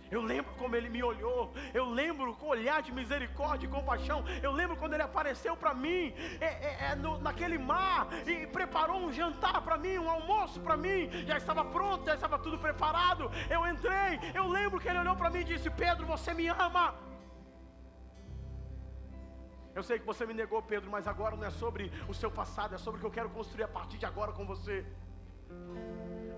[0.09, 1.53] Eu lembro como ele me olhou.
[1.73, 4.23] Eu lembro com olhar de misericórdia e compaixão.
[4.41, 8.99] Eu lembro quando ele apareceu para mim é, é, é no, naquele mar e preparou
[9.05, 11.09] um jantar para mim, um almoço para mim.
[11.25, 13.29] Já estava pronto, já estava tudo preparado.
[13.49, 14.19] Eu entrei.
[14.33, 17.06] Eu lembro que ele olhou para mim e disse: Pedro, você me ama.
[19.77, 22.73] Eu sei que você me negou, Pedro, mas agora não é sobre o seu passado,
[22.73, 24.83] é sobre o que eu quero construir a partir de agora com você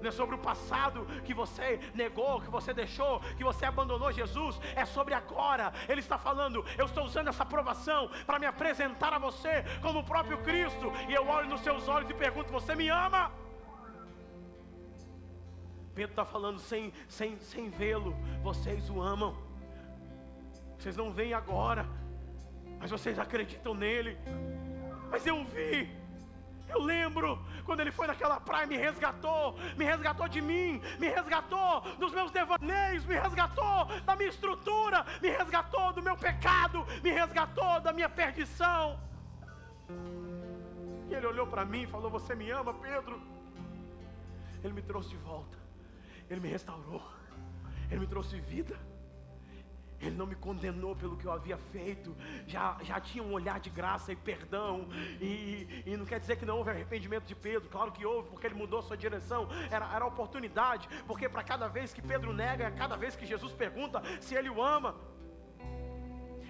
[0.02, 4.60] não é sobre o passado que você negou, que você deixou, que você abandonou Jesus,
[4.75, 5.73] é sobre agora.
[5.88, 10.04] Ele está falando: eu estou usando essa aprovação para me apresentar a você como o
[10.04, 13.32] próprio Cristo, e eu olho nos seus olhos e pergunto: Você me ama?
[15.93, 19.36] Pedro está falando sem, sem, sem vê-lo, vocês o amam,
[20.78, 21.86] vocês não veem agora,
[22.79, 24.17] mas vocês acreditam nele.
[25.11, 25.89] Mas eu vi,
[26.69, 31.81] eu lembro quando ele foi naquela praia, me resgatou, me resgatou de mim, me resgatou
[31.97, 37.79] dos meus devaneios, me resgatou da minha estrutura, me resgatou do meu pecado, me resgatou
[37.81, 38.99] da minha perdição.
[41.09, 43.19] E ele olhou para mim e falou: Você me ama, Pedro?
[44.63, 45.57] Ele me trouxe de volta,
[46.29, 47.01] ele me restaurou,
[47.89, 48.77] ele me trouxe vida.
[50.01, 52.15] Ele não me condenou pelo que eu havia feito,
[52.47, 54.88] já, já tinha um olhar de graça e perdão,
[55.19, 58.47] e, e não quer dizer que não houve arrependimento de Pedro, claro que houve, porque
[58.47, 62.95] ele mudou sua direção, era, era oportunidade, porque para cada vez que Pedro nega, cada
[62.95, 64.95] vez que Jesus pergunta se ele o ama,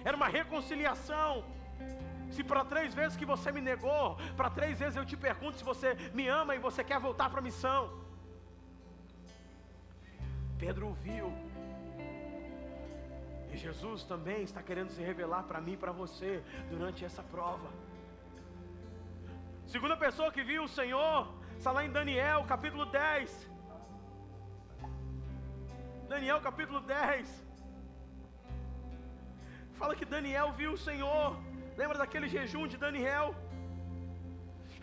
[0.04, 1.44] era uma reconciliação.
[2.30, 5.64] Se para três vezes que você me negou, para três vezes eu te pergunto se
[5.64, 7.80] você me ama e você quer voltar para a missão.
[10.58, 11.32] Pedro ouviu
[13.52, 17.68] e Jesus também está querendo se revelar para mim e para você durante essa prova.
[19.66, 23.50] Segunda pessoa que viu o Senhor, está lá em Daniel capítulo 10.
[26.08, 27.28] Daniel capítulo 10.
[29.78, 31.36] Fala que Daniel viu o Senhor.
[31.76, 33.34] Lembra daquele jejum de Daniel?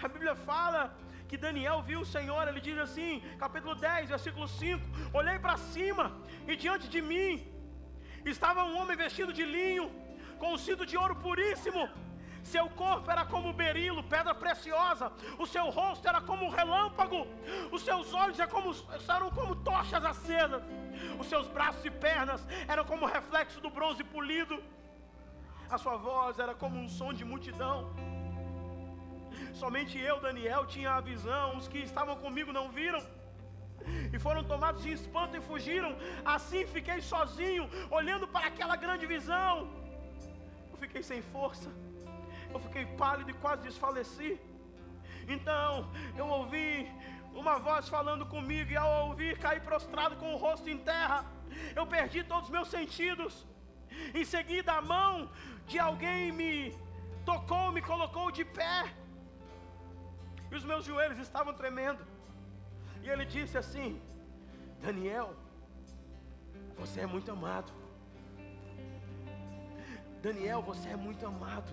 [0.01, 0.81] A Bíblia fala
[1.29, 4.81] que Daniel viu o Senhor, ele diz assim, capítulo 10, versículo 5:
[5.13, 6.05] Olhei para cima
[6.47, 7.56] e diante de mim
[8.29, 9.89] Estava um homem vestido de linho,
[10.37, 11.89] com um cinto de ouro puríssimo.
[12.43, 15.11] Seu corpo era como berilo, pedra preciosa.
[15.37, 17.27] O seu rosto era como um relâmpago.
[17.71, 18.75] Os seus olhos eram como,
[19.15, 20.63] eram como tochas acesas.
[21.19, 24.63] Os seus braços e pernas eram como reflexo do bronze polido.
[25.69, 27.93] A sua voz era como um som de multidão.
[29.53, 31.57] Somente eu, Daniel, tinha a visão.
[31.57, 33.01] Os que estavam comigo não viram
[34.13, 35.95] e foram tomados de espanto e fugiram.
[36.25, 39.69] Assim fiquei sozinho, olhando para aquela grande visão.
[40.71, 41.69] Eu fiquei sem força,
[42.53, 44.39] eu fiquei pálido e quase desfaleci.
[45.27, 46.89] Então eu ouvi
[47.33, 51.25] uma voz falando comigo, e ao ouvir, caí prostrado com o rosto em terra.
[51.75, 53.45] Eu perdi todos os meus sentidos.
[54.13, 55.29] Em seguida, a mão
[55.67, 56.75] de alguém me
[57.25, 58.85] tocou, me colocou de pé,
[60.49, 62.16] e os meus joelhos estavam tremendo.
[63.07, 63.89] E ele disse assim:
[64.85, 65.27] Daniel,
[66.79, 67.71] você é muito amado.
[70.25, 71.71] Daniel, você é muito amado.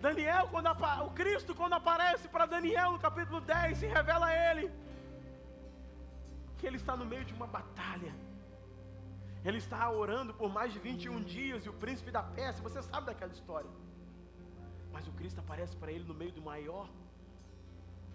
[0.00, 0.68] Daniel, quando
[1.06, 4.66] o Cristo, quando aparece para Daniel no capítulo 10, se revela a ele
[6.58, 8.14] que ele está no meio de uma batalha.
[9.44, 13.06] Ele está orando por mais de 21 dias e o príncipe da Pérsia, você sabe
[13.06, 13.70] daquela história.
[14.92, 16.88] Mas o Cristo aparece para ele no meio do maior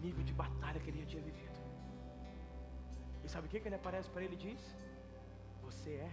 [0.06, 1.60] nível de batalha que ele já tinha vivido.
[3.24, 4.62] E sabe o que, que ele aparece para ele e diz?
[5.64, 6.12] Você é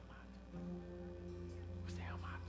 [0.00, 0.32] amado.
[1.86, 2.48] Você é amado.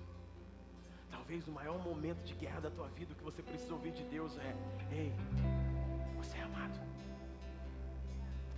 [1.09, 4.03] Talvez o maior momento de guerra da tua vida, o que você precisa ouvir de
[4.15, 4.51] Deus é:
[4.91, 5.13] Ei,
[6.17, 6.77] você é amado.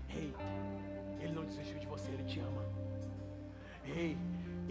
[0.09, 0.33] Ei,
[1.21, 2.63] Ele não desistiu de você, Ele te ama.
[3.85, 4.17] Ei,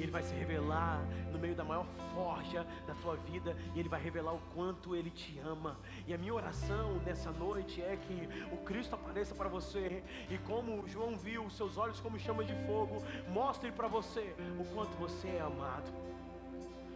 [0.02, 1.00] ele vai se revelar
[1.32, 5.10] no meio da maior forja da tua vida e Ele vai revelar o quanto Ele
[5.10, 5.76] te ama.
[6.06, 10.86] E a minha oração nessa noite é que o Cristo apareça para você e como
[10.88, 15.40] João viu seus olhos como chamas de fogo, mostre para você o quanto você é
[15.40, 15.90] amado.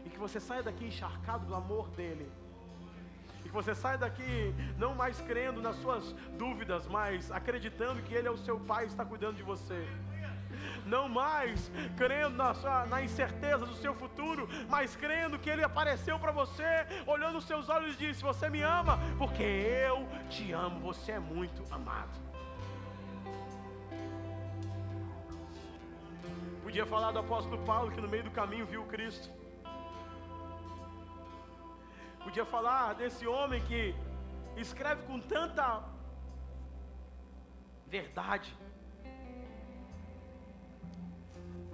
[0.05, 2.30] E que você saia daqui encharcado do amor dele.
[3.44, 8.28] E que você saia daqui não mais crendo nas suas dúvidas, mas acreditando que Ele
[8.28, 9.86] é o seu Pai e está cuidando de você
[10.85, 16.18] não mais crendo na, sua, na incerteza do seu futuro, mas crendo que Ele apareceu
[16.18, 20.80] para você, olhando os seus olhos e disse: Você me ama, porque eu te amo,
[20.80, 22.24] você é muito amado.
[26.62, 29.30] Podia falar do apóstolo Paulo que no meio do caminho viu Cristo.
[32.22, 33.95] Podia falar desse homem que
[34.57, 35.82] escreve com tanta
[37.87, 38.57] verdade.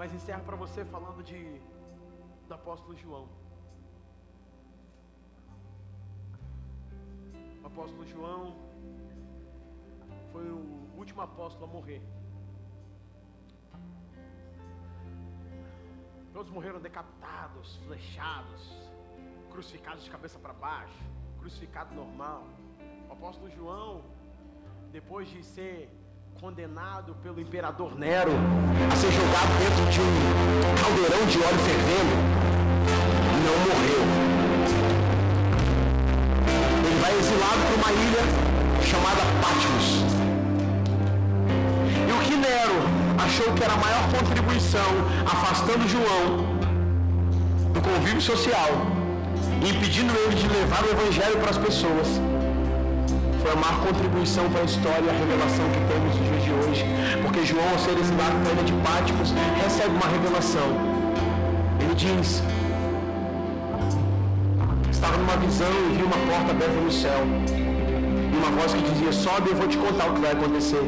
[0.00, 1.60] Mas encerra para você falando de
[2.48, 3.28] do apóstolo João.
[7.62, 8.56] O apóstolo João
[10.32, 10.62] foi o
[10.96, 12.00] último apóstolo a morrer.
[16.32, 18.62] Todos morreram decapitados, flechados,
[19.50, 21.04] crucificados de cabeça para baixo,
[21.40, 22.46] crucificado normal.
[23.06, 24.02] O apóstolo João,
[24.90, 25.90] depois de ser
[26.38, 28.32] condenado pelo imperador Nero
[28.92, 32.14] a ser jogado dentro de um caldeirão de óleo fervendo,
[33.44, 34.02] não morreu.
[36.86, 38.22] Ele vai exilado para uma ilha
[38.82, 40.04] chamada Patmos.
[42.08, 42.78] E o que Nero
[43.24, 44.90] achou que era a maior contribuição,
[45.26, 46.58] afastando João
[47.72, 48.70] do convívio social,
[49.66, 52.20] impedindo ele de levar o evangelho para as pessoas
[53.40, 56.52] foi a maior contribuição para a história e a revelação que temos nos dias de
[56.52, 56.84] hoje.
[57.22, 59.32] Porque João, ao ser exilado para a ilha de Pátimos,
[59.62, 60.68] recebe uma revelação.
[61.80, 62.42] Ele diz:
[64.90, 67.20] Estava numa visão e vi uma porta aberta no céu.
[68.32, 70.84] E uma voz que dizia: Sobe, eu vou te contar o que vai acontecer.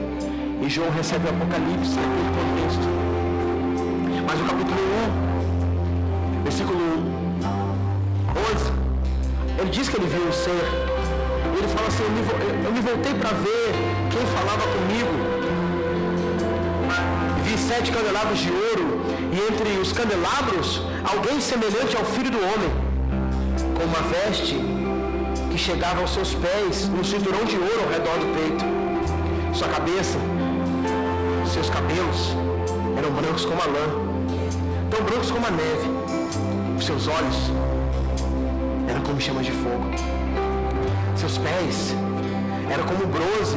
[0.61, 2.87] E João recebe o Apocalipse naquele contexto.
[4.29, 4.81] Mas o capítulo
[6.41, 7.23] 1, versículo 1,
[8.55, 8.73] 11,
[9.59, 10.92] ele diz que ele viu o ser
[11.63, 13.67] ele fala assim: eu me, eu me voltei para ver
[14.11, 15.15] quem falava comigo.
[17.45, 19.01] Vi sete candelabros de ouro,
[19.33, 22.71] e entre os candelabros, alguém semelhante ao filho do homem,
[23.77, 24.57] com uma veste
[25.51, 28.65] que chegava aos seus pés, um cinturão de ouro ao redor do peito.
[29.55, 30.19] Sua cabeça,
[31.53, 32.35] seus cabelos
[32.97, 33.87] eram brancos como a lã,
[34.91, 35.89] tão brancos como a neve.
[36.79, 37.37] Os seus olhos
[38.89, 40.22] eram como chamas de fogo.
[41.23, 41.95] Seus pés
[42.69, 43.57] eram como bronze,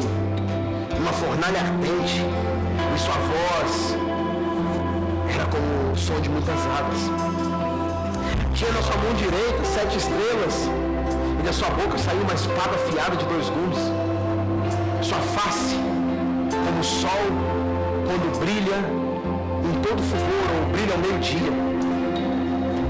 [1.00, 2.22] uma fornalha ardente,
[2.94, 3.98] e sua voz
[5.34, 7.10] era como o som de muitas águas.
[8.54, 10.70] Tinha na sua mão direita sete estrelas,
[11.40, 13.80] e da sua boca saiu uma espada afiada de dois gumes.
[15.02, 15.76] Sua face,
[16.52, 17.26] como o sol,
[18.06, 18.78] quando brilha
[19.66, 21.52] em todo fulgor, ou brilha ao meio-dia.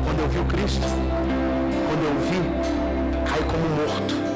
[0.03, 0.85] Quando eu vi o Cristo,
[1.87, 2.41] quando eu vi,
[3.23, 4.34] caí como morto.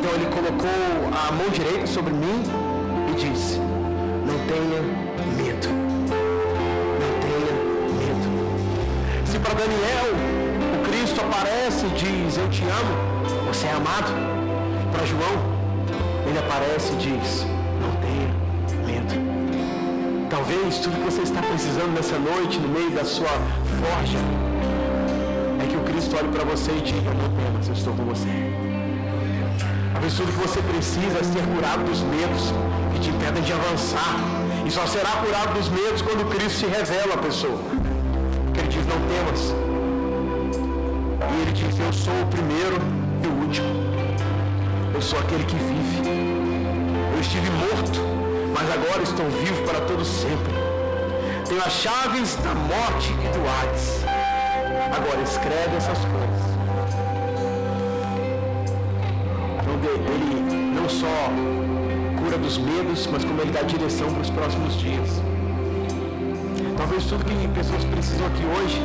[0.00, 0.70] Então ele colocou
[1.12, 2.42] a mão direita sobre mim
[3.10, 4.80] e disse: Não tenha
[5.36, 5.68] medo.
[7.02, 7.52] Não tenha
[8.00, 9.26] medo.
[9.26, 10.08] Se para Daniel
[10.74, 14.10] o Cristo aparece e diz: Eu te amo, você é amado.
[14.90, 15.36] Para João,
[16.26, 17.44] ele aparece e diz:
[17.78, 18.30] Não tenha
[18.86, 20.30] medo.
[20.30, 24.18] Talvez tudo que você está precisando nessa noite, no meio da sua forja,
[25.62, 28.69] é que o Cristo olhe para você e diga: Não temas, eu estou com você.
[30.20, 32.52] Tudo que você precisa ser curado dos medos
[32.92, 34.16] que te impedem de avançar.
[34.66, 37.58] E só será curado dos medos quando Cristo se revela à pessoa.
[38.44, 39.54] Porque ele diz, não temas.
[41.32, 42.76] E ele diz, eu sou o primeiro
[43.24, 43.68] e o último.
[44.94, 46.02] Eu sou aquele que vive.
[47.14, 48.00] Eu estive morto,
[48.52, 50.52] mas agora estou vivo para todo sempre.
[51.48, 54.04] Tenho as chaves da morte e do Hades.
[54.94, 56.39] Agora escreve essas coisas
[61.10, 65.08] só cura dos medos, mas como ele dá direção para os próximos dias.
[66.76, 68.80] Talvez tudo que pessoas precisam aqui hoje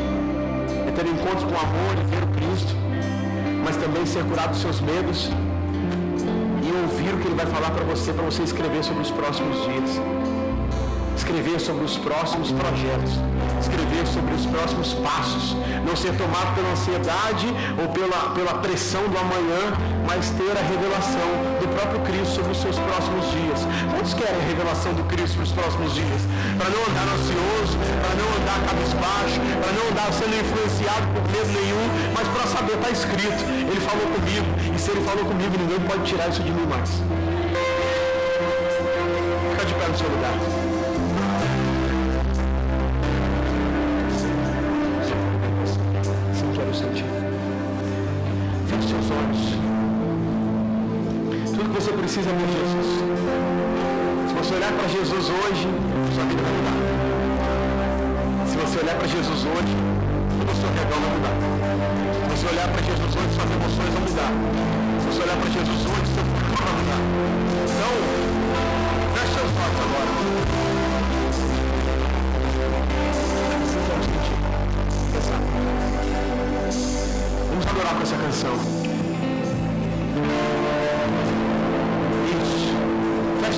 [0.88, 2.73] é ter encontros com amor e ver o Cristo,
[3.63, 5.30] mas também ser curado dos seus medos
[6.65, 9.63] e ouvir o que ele vai falar para você, para você escrever sobre os próximos
[9.63, 10.01] dias.
[11.15, 13.13] Escrever sobre os próximos projetos,
[13.59, 15.55] escrever sobre os próximos passos,
[15.88, 17.47] não ser tomado pela ansiedade
[17.82, 19.63] ou pela, pela pressão do amanhã,
[20.07, 21.44] mas ter a revelação
[21.86, 23.59] próprio Cristo sobre os seus próximos dias.
[23.91, 26.21] Quantos querem a revelação do Cristo para os próximos dias?
[26.57, 31.51] Para não andar ansioso, para não andar cabisbaixo, para não andar sendo influenciado por medo
[31.53, 35.79] nenhum, mas para saber, está escrito, ele falou comigo, e se ele falou comigo, ninguém
[35.81, 36.89] pode tirar isso de mim mais.
[39.51, 40.64] Fica de pé no seu lugar.
[52.26, 53.05] Jesus.
[54.28, 55.67] Se você olhar para Jesus hoje,
[56.15, 56.73] sua vida vai mudar.
[58.65, 59.76] você olhar para Jesus hoje,
[60.41, 61.36] o seu redor vai mudar.
[62.13, 64.32] Se você olhar para Jesus hoje, suas emoções vão mudar.
[65.01, 67.01] Se você olhar para Jesus hoje, seu futuro vai mudar.
[67.69, 67.93] Então,
[69.13, 70.09] feche seus olhos agora.
[77.49, 78.74] Vamos adorar com essa canção.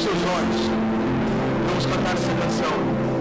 [0.10, 0.72] Olhos.
[1.68, 3.17] Vamos cantar essa canção.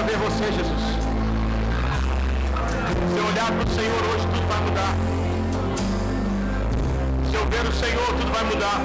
[0.00, 0.80] quero ver você, Jesus.
[3.12, 4.94] Se eu olhar para o Senhor hoje, tudo vai mudar.
[7.28, 8.80] Se eu ver o Senhor, tudo vai mudar.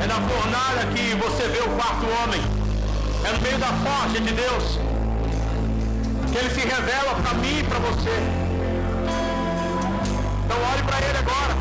[0.00, 2.40] É na fornalha que você vê o quarto homem.
[3.24, 4.78] É no meio da forja de Deus.
[6.32, 8.16] Que ele se revela para mim e para você.
[10.44, 11.54] Então olhe para ele agora.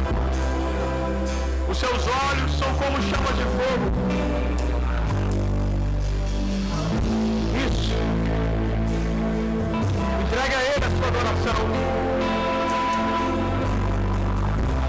[1.70, 4.27] Os seus olhos são como chamas de fogo.
[11.08, 11.56] Adoração.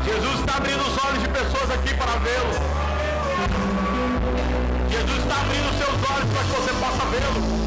[0.05, 2.53] Jesus está abrindo os olhos de pessoas aqui para vê-lo.
[4.91, 7.58] Jesus está abrindo os seus olhos para que você possa vê-lo.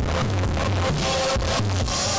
[0.00, 2.17] I'm sorry.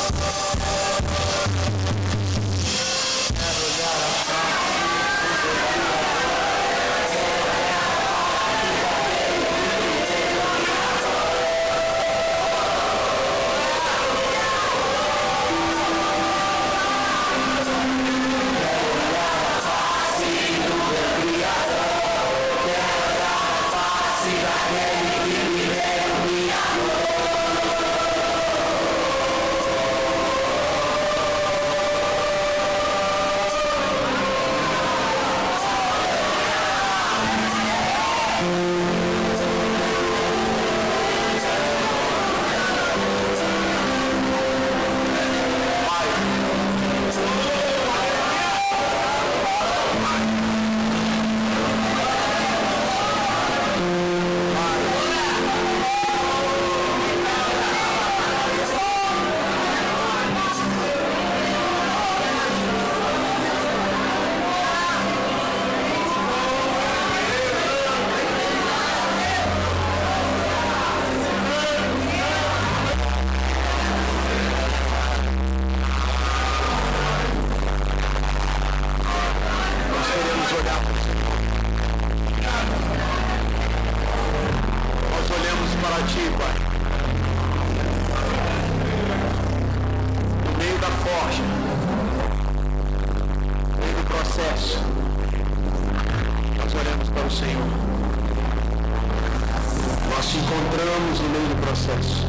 [100.89, 102.25] estamos no meio do processo.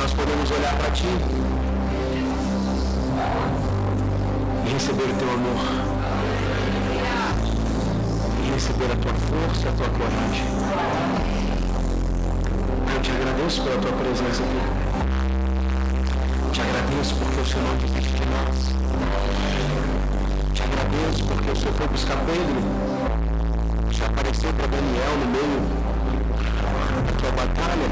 [0.00, 1.04] Nós podemos olhar para ti
[4.64, 5.60] e receber o teu amor.
[8.42, 10.46] E receber a tua força, a tua coragem.
[12.94, 14.62] Eu te agradeço pela tua presença aqui.
[16.52, 18.56] Te agradeço porque o Senhor desiste de nós.
[20.54, 22.62] Te agradeço porque o Senhor foi buscar Pedro.
[23.90, 25.81] Te apareceu para Daniel no meio
[27.22, 27.88] que é a batalha,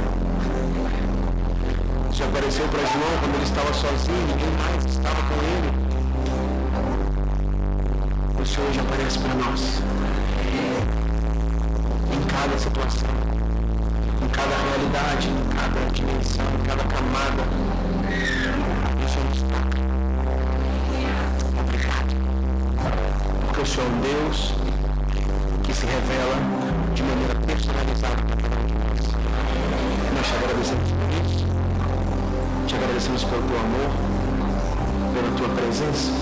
[2.13, 5.71] já apareceu para João quando ele estava sozinho, ninguém mais estava com ele.
[8.41, 9.83] O Senhor já aparece para nós.
[12.13, 13.09] Em cada situação,
[14.23, 17.43] em cada realidade, em cada dimensão, em cada camada,
[18.97, 19.43] o Senhor nos.
[21.61, 22.15] Obrigado.
[23.47, 24.55] Porque o Senhor é um Deus
[25.63, 26.37] que se revela
[26.95, 28.40] de maneira personalizada
[33.11, 33.91] pelo teu amor,
[35.13, 36.13] pela tua presença.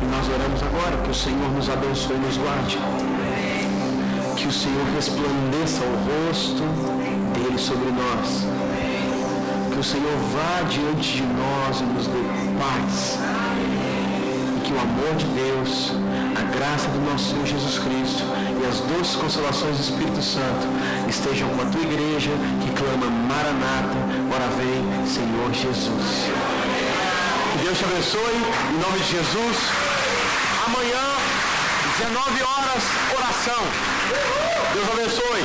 [0.00, 2.78] E nós oramos agora que o Senhor nos abençoe e nos guarde.
[4.36, 6.62] Que o Senhor resplandeça o rosto
[7.34, 8.46] dele sobre nós.
[9.72, 12.22] Que o Senhor vá diante de nós e nos dê
[12.58, 13.18] paz.
[14.56, 15.92] E que o amor de Deus,
[16.36, 18.24] a graça do nosso Senhor Jesus Cristo
[18.60, 20.66] e as doces consolações do Espírito Santo
[21.08, 22.30] estejam com a tua igreja
[22.60, 23.96] que clama Maranata,
[24.34, 26.28] ora vem, Senhor Jesus.
[27.52, 28.36] Que Deus te abençoe,
[28.70, 29.56] em nome de Jesus.
[30.66, 31.04] Amanhã,
[31.98, 32.82] 19 horas,
[33.16, 33.62] oração.
[34.74, 35.44] Deus abençoe.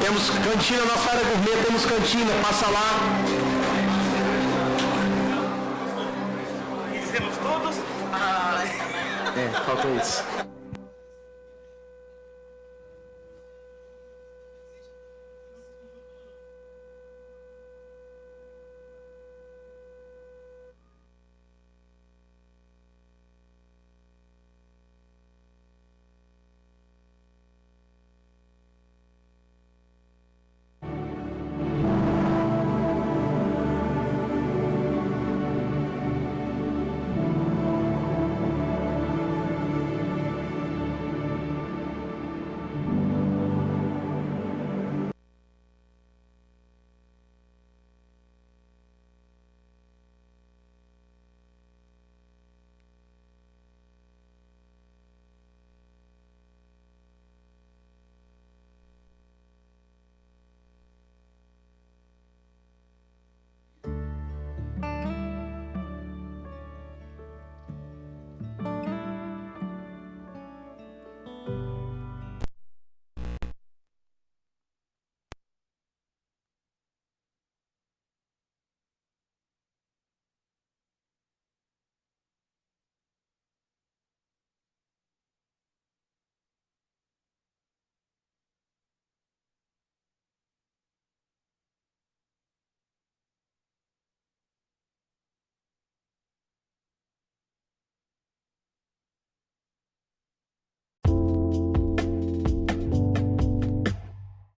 [0.00, 2.98] Temos cantina, nossa área gourmet, temos cantina, passa lá.
[8.12, 8.64] Ah.
[9.36, 10.57] É, falta isso.